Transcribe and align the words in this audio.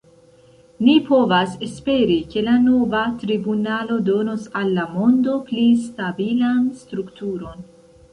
Ni 0.85 0.93
povas 1.07 1.51
esperi, 1.65 2.15
ke 2.31 2.41
la 2.47 2.55
nova 2.63 3.01
tribunalo 3.23 3.97
donos 4.07 4.47
al 4.61 4.73
la 4.79 4.87
mondo 4.95 5.35
pli 5.51 5.67
stabilan 5.83 6.65
strukturon. 6.81 7.63